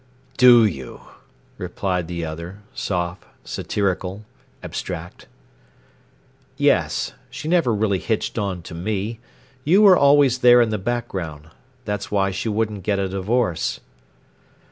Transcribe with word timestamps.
"Do 0.37 0.65
you?" 0.65 1.01
replied 1.59 2.07
the 2.07 2.25
other, 2.25 2.63
soft, 2.73 3.25
satirical, 3.43 4.25
abstract. 4.63 5.27
"Yes. 6.57 7.13
She 7.29 7.47
never 7.47 7.71
really 7.71 7.99
hitched 7.99 8.39
on 8.39 8.63
to 8.63 8.73
me—you 8.73 9.81
were 9.83 9.95
always 9.95 10.39
there 10.39 10.59
in 10.59 10.71
the 10.71 10.79
background. 10.79 11.49
That's 11.85 12.09
why 12.09 12.31
she 12.31 12.49
wouldn't 12.49 12.81
get 12.81 12.97
a 12.97 13.07
divorce." 13.09 13.79